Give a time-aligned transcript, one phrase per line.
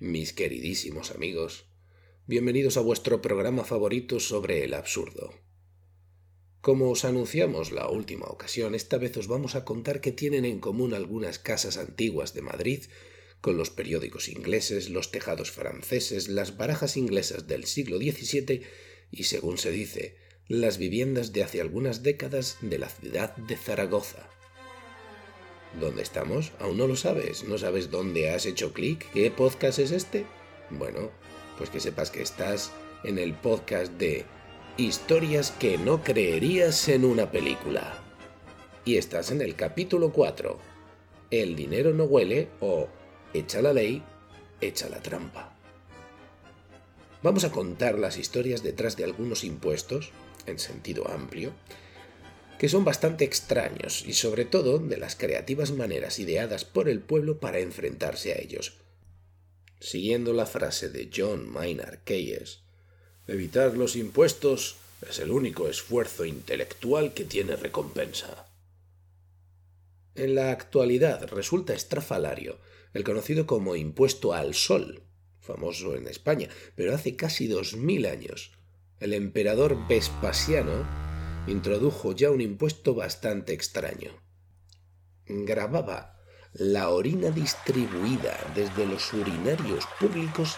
[0.00, 1.66] mis queridísimos amigos.
[2.26, 5.34] Bienvenidos a vuestro programa favorito sobre el absurdo.
[6.62, 10.58] Como os anunciamos la última ocasión, esta vez os vamos a contar que tienen en
[10.58, 12.84] común algunas casas antiguas de Madrid
[13.42, 18.62] con los periódicos ingleses, los tejados franceses, las barajas inglesas del siglo XVII
[19.10, 20.16] y, según se dice,
[20.48, 24.30] las viviendas de hace algunas décadas de la ciudad de Zaragoza.
[25.78, 26.52] ¿Dónde estamos?
[26.58, 27.44] Aún no lo sabes.
[27.44, 29.08] ¿No sabes dónde has hecho clic?
[29.12, 30.26] ¿Qué podcast es este?
[30.70, 31.10] Bueno,
[31.58, 32.72] pues que sepas que estás
[33.04, 34.24] en el podcast de
[34.76, 38.02] Historias que no creerías en una película.
[38.84, 40.58] Y estás en el capítulo 4.
[41.30, 42.88] El dinero no huele o
[43.32, 44.02] echa la ley,
[44.60, 45.54] echa la trampa.
[47.22, 50.10] Vamos a contar las historias detrás de algunos impuestos,
[50.46, 51.52] en sentido amplio,
[52.60, 57.40] que son bastante extraños y sobre todo de las creativas maneras ideadas por el pueblo
[57.40, 58.74] para enfrentarse a ellos.
[59.80, 62.60] Siguiendo la frase de John Maynard Keyes,
[63.26, 64.76] evitar los impuestos
[65.08, 68.46] es el único esfuerzo intelectual que tiene recompensa.
[70.14, 72.58] En la actualidad resulta estrafalario
[72.92, 75.00] el conocido como impuesto al sol,
[75.40, 78.52] famoso en España, pero hace casi dos mil años
[78.98, 81.09] el emperador Vespasiano
[81.50, 84.10] introdujo ya un impuesto bastante extraño.
[85.26, 86.18] Grababa
[86.52, 90.56] la orina distribuida desde los urinarios públicos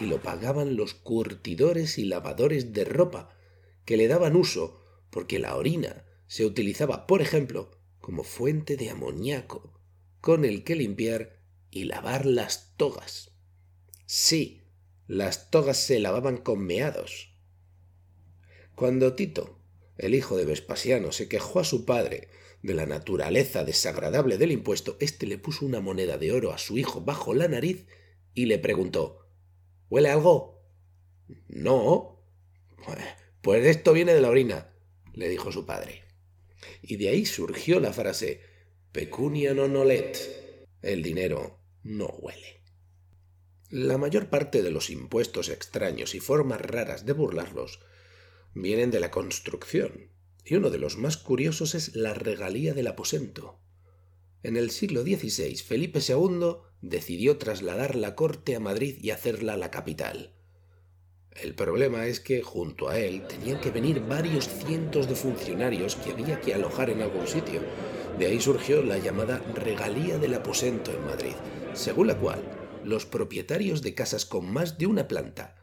[0.00, 3.36] y lo pagaban los curtidores y lavadores de ropa,
[3.84, 9.80] que le daban uso porque la orina se utilizaba, por ejemplo, como fuente de amoníaco,
[10.20, 11.40] con el que limpiar
[11.70, 13.32] y lavar las togas.
[14.06, 14.62] Sí,
[15.06, 17.34] las togas se lavaban con meados.
[18.74, 19.57] Cuando Tito
[19.98, 22.28] el hijo de Vespasiano se quejó a su padre
[22.62, 26.78] de la naturaleza desagradable del impuesto, éste le puso una moneda de oro a su
[26.78, 27.86] hijo bajo la nariz
[28.34, 29.28] y le preguntó
[29.90, 30.62] ¿Huele algo?
[31.48, 32.22] No.
[33.42, 34.70] Pues esto viene de la orina,
[35.14, 36.04] le dijo su padre.
[36.82, 38.42] Y de ahí surgió la frase
[38.92, 40.16] pecunia non olet,
[40.82, 42.62] el dinero no huele.
[43.70, 47.80] La mayor parte de los impuestos extraños y formas raras de burlarlos
[48.62, 50.10] vienen de la construcción,
[50.44, 53.60] y uno de los más curiosos es la regalía del aposento.
[54.42, 59.70] En el siglo XVI, Felipe II decidió trasladar la corte a Madrid y hacerla la
[59.70, 60.34] capital.
[61.32, 66.10] El problema es que junto a él tenían que venir varios cientos de funcionarios que
[66.10, 67.60] había que alojar en algún sitio.
[68.18, 71.34] De ahí surgió la llamada regalía del aposento en Madrid,
[71.74, 72.42] según la cual
[72.84, 75.57] los propietarios de casas con más de una planta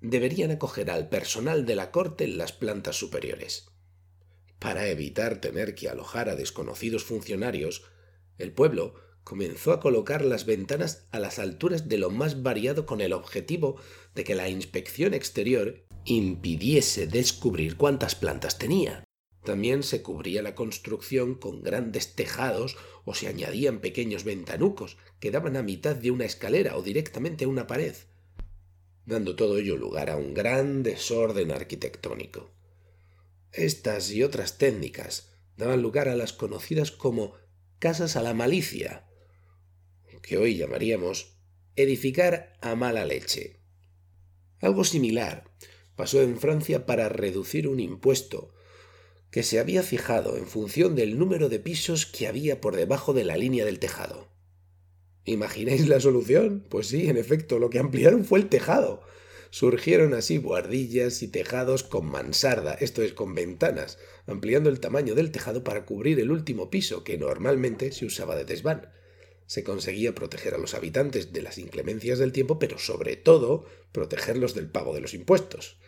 [0.00, 3.68] deberían acoger al personal de la corte en las plantas superiores.
[4.58, 7.84] Para evitar tener que alojar a desconocidos funcionarios,
[8.38, 8.94] el pueblo
[9.24, 13.80] comenzó a colocar las ventanas a las alturas de lo más variado con el objetivo
[14.14, 19.04] de que la inspección exterior impidiese descubrir cuántas plantas tenía.
[19.44, 25.56] También se cubría la construcción con grandes tejados o se añadían pequeños ventanucos que daban
[25.56, 27.94] a mitad de una escalera o directamente a una pared
[29.10, 32.50] dando todo ello lugar a un gran desorden arquitectónico.
[33.52, 37.34] Estas y otras técnicas daban lugar a las conocidas como
[37.78, 39.04] casas a la malicia,
[40.22, 41.34] que hoy llamaríamos
[41.76, 43.56] edificar a mala leche.
[44.60, 45.50] Algo similar
[45.96, 48.54] pasó en Francia para reducir un impuesto
[49.30, 53.24] que se había fijado en función del número de pisos que había por debajo de
[53.24, 54.29] la línea del tejado.
[55.24, 56.64] ¿Imagináis la solución?
[56.68, 59.02] Pues sí, en efecto, lo que ampliaron fue el tejado.
[59.50, 65.32] Surgieron así buhardillas y tejados con mansarda, esto es, con ventanas, ampliando el tamaño del
[65.32, 68.92] tejado para cubrir el último piso, que normalmente se usaba de desván.
[69.46, 74.54] Se conseguía proteger a los habitantes de las inclemencias del tiempo, pero sobre todo protegerlos
[74.54, 75.78] del pago de los impuestos.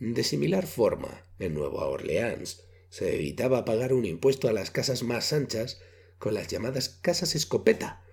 [0.00, 5.34] De similar forma, en Nueva Orleans, se evitaba pagar un impuesto a las casas más
[5.34, 5.80] anchas
[6.18, 8.05] con las llamadas casas escopeta,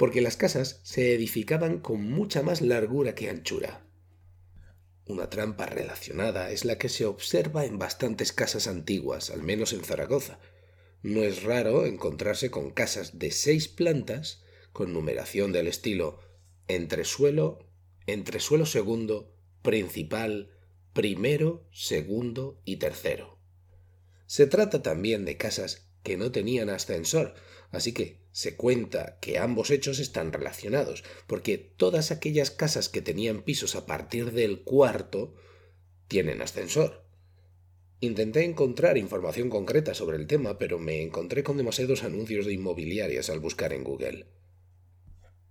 [0.00, 3.84] porque las casas se edificaban con mucha más largura que anchura.
[5.04, 9.84] Una trampa relacionada es la que se observa en bastantes casas antiguas, al menos en
[9.84, 10.38] Zaragoza.
[11.02, 14.42] No es raro encontrarse con casas de seis plantas
[14.72, 16.18] con numeración del estilo
[16.66, 17.68] entresuelo,
[18.06, 20.48] entresuelo segundo, principal,
[20.94, 23.38] primero, segundo y tercero.
[24.24, 27.34] Se trata también de casas que no tenían ascensor,
[27.70, 33.42] así que se cuenta que ambos hechos están relacionados, porque todas aquellas casas que tenían
[33.42, 35.34] pisos a partir del cuarto
[36.08, 37.04] tienen ascensor.
[38.00, 43.28] Intenté encontrar información concreta sobre el tema, pero me encontré con demasiados anuncios de inmobiliarias
[43.28, 44.26] al buscar en Google.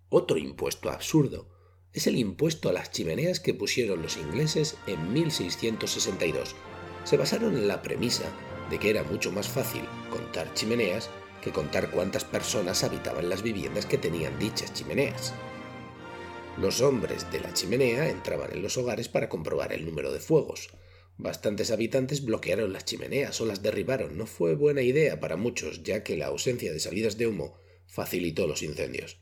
[0.10, 1.48] Otro impuesto absurdo
[1.94, 6.56] es el impuesto a las chimeneas que pusieron los ingleses en 1662.
[7.04, 8.32] Se basaron en la premisa
[8.70, 11.10] de que era mucho más fácil contar chimeneas
[11.42, 15.34] que contar cuántas personas habitaban las viviendas que tenían dichas chimeneas.
[16.58, 20.70] Los hombres de la chimenea entraban en los hogares para comprobar el número de fuegos.
[21.18, 24.18] Bastantes habitantes bloquearon las chimeneas o las derribaron.
[24.18, 27.56] No fue buena idea para muchos, ya que la ausencia de salidas de humo
[27.88, 29.20] facilitó los incendios.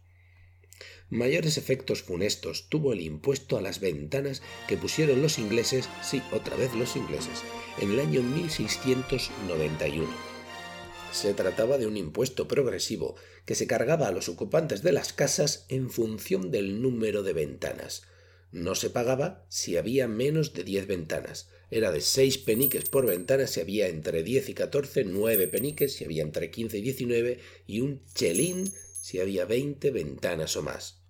[1.10, 6.58] Mayores efectos funestos tuvo el impuesto a las ventanas que pusieron los ingleses, sí, otra
[6.58, 7.44] vez los ingleses,
[7.80, 10.37] en el año 1691.
[11.20, 13.16] Se trataba de un impuesto progresivo
[13.48, 18.04] que se cargaba a los ocupantes de las casas en función del número de ventanas.
[18.52, 21.50] No se pagaba si había menos de 10 ventanas.
[21.72, 26.06] Era de 6 peniques por ventana si había entre 10 y 14, 9 peniques si
[26.06, 28.72] había entre 15 y 19 y un chelín
[29.02, 31.02] si había 20 ventanas o más.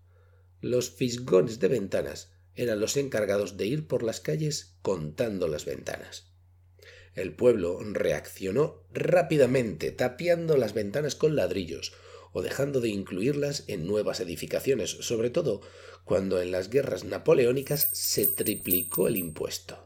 [0.62, 6.27] Los fisgones de ventanas eran los encargados de ir por las calles contando las ventanas.
[7.18, 11.94] El pueblo reaccionó rápidamente, tapiando las ventanas con ladrillos
[12.32, 15.62] o dejando de incluirlas en nuevas edificaciones, sobre todo
[16.06, 19.84] cuando en las guerras napoleónicas se triplicó el impuesto.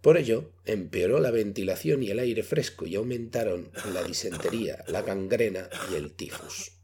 [0.00, 5.68] Por ello, empeoró la ventilación y el aire fresco y aumentaron la disentería, la gangrena
[5.90, 6.74] y el tifus.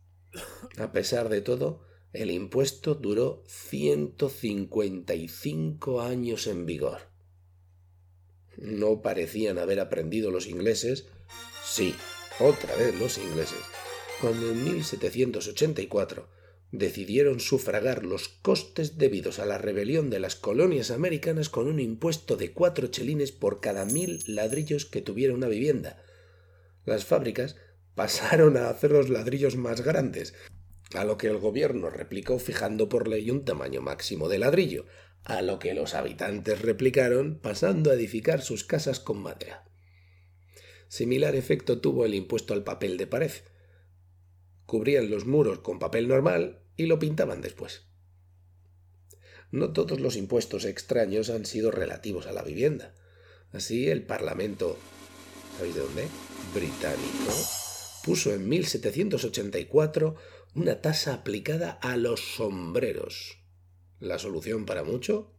[0.76, 7.11] A pesar de todo, el impuesto duró 155 años en vigor.
[8.56, 11.06] No parecían haber aprendido los ingleses,
[11.64, 11.94] sí,
[12.38, 13.58] otra vez los ingleses,
[14.20, 16.28] cuando en 1784
[16.72, 22.36] decidieron sufragar los costes debidos a la rebelión de las colonias americanas con un impuesto
[22.36, 26.02] de cuatro chelines por cada mil ladrillos que tuviera una vivienda.
[26.86, 27.56] Las fábricas
[27.94, 30.34] pasaron a hacer los ladrillos más grandes,
[30.94, 34.86] a lo que el gobierno replicó fijando por ley un tamaño máximo de ladrillo,
[35.24, 39.64] a lo que los habitantes replicaron pasando a edificar sus casas con madera.
[40.88, 43.32] Similar efecto tuvo el impuesto al papel de pared.
[44.66, 47.86] Cubrían los muros con papel normal y lo pintaban después.
[49.50, 52.94] No todos los impuestos extraños han sido relativos a la vivienda.
[53.52, 54.78] Así el Parlamento,
[55.56, 56.08] ¿sabéis de dónde?
[56.54, 57.32] Británico,
[58.02, 60.16] puso en 1784
[60.54, 63.41] una tasa aplicada a los sombreros.
[64.02, 65.32] ¿La solución para mucho?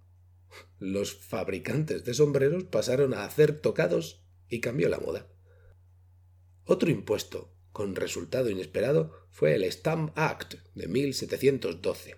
[0.79, 5.27] Los fabricantes de sombreros pasaron a hacer tocados y cambió la moda.
[6.63, 12.15] Otro impuesto, con resultado inesperado, fue el Stamp Act de 1712.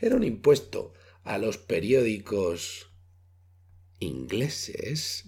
[0.00, 0.92] Era un impuesto
[1.22, 2.90] a los periódicos
[4.00, 5.24] ingleses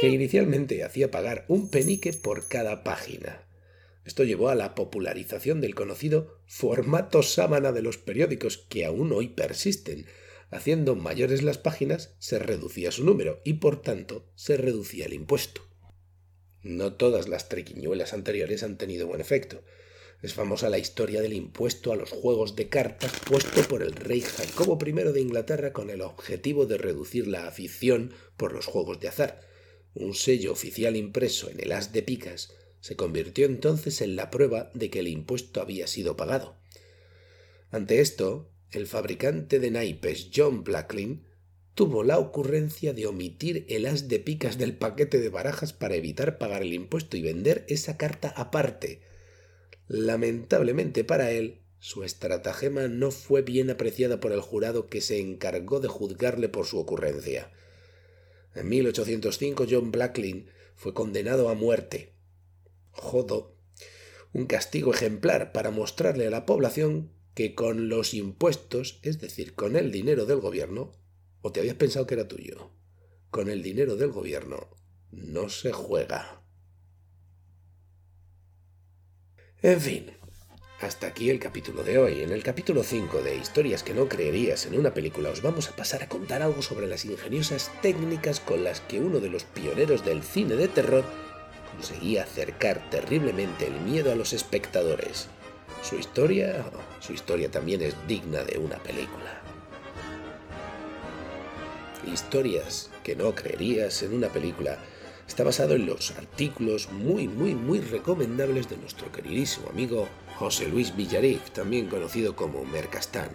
[0.00, 3.45] que inicialmente hacía pagar un penique por cada página.
[4.06, 9.28] Esto llevó a la popularización del conocido formato sábana de los periódicos, que aún hoy
[9.28, 10.06] persisten.
[10.48, 15.62] Haciendo mayores las páginas, se reducía su número y, por tanto, se reducía el impuesto.
[16.62, 19.64] No todas las trequiñuelas anteriores han tenido buen efecto.
[20.22, 24.20] Es famosa la historia del impuesto a los juegos de cartas puesto por el rey
[24.20, 29.08] Jacobo I de Inglaterra con el objetivo de reducir la afición por los juegos de
[29.08, 29.40] azar.
[29.94, 32.54] Un sello oficial impreso en el as de picas
[32.86, 36.54] se convirtió entonces en la prueba de que el impuesto había sido pagado.
[37.72, 41.24] Ante esto, el fabricante de naipes John Blacklin
[41.74, 46.38] tuvo la ocurrencia de omitir el as de picas del paquete de barajas para evitar
[46.38, 49.00] pagar el impuesto y vender esa carta aparte.
[49.88, 55.80] Lamentablemente para él, su estratagema no fue bien apreciada por el jurado que se encargó
[55.80, 57.50] de juzgarle por su ocurrencia.
[58.54, 60.46] En 1805 John Blacklin
[60.76, 62.14] fue condenado a muerte
[62.96, 63.56] jodo,
[64.32, 69.76] un castigo ejemplar para mostrarle a la población que con los impuestos, es decir, con
[69.76, 70.92] el dinero del gobierno,
[71.42, 72.70] o te habías pensado que era tuyo,
[73.30, 74.68] con el dinero del gobierno
[75.10, 76.42] no se juega.
[79.62, 80.10] En fin,
[80.80, 82.22] hasta aquí el capítulo de hoy.
[82.22, 85.76] En el capítulo 5 de Historias que no creerías en una película os vamos a
[85.76, 90.04] pasar a contar algo sobre las ingeniosas técnicas con las que uno de los pioneros
[90.04, 91.04] del cine de terror
[91.76, 95.28] conseguía acercar terriblemente el miedo a los espectadores.
[95.82, 96.64] Su historia,
[97.00, 99.42] su historia también es digna de una película.
[102.06, 104.78] Historias que no creerías en una película
[105.28, 110.94] está basado en los artículos muy, muy, muy recomendables de nuestro queridísimo amigo José Luis
[110.96, 113.30] Villaric, también conocido como Mercastán.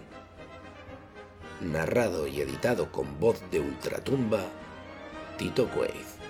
[1.62, 4.46] Narrado y editado con voz de ultratumba,
[5.38, 6.21] Tito Cuez.